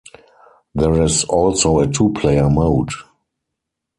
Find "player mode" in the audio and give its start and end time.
2.13-2.89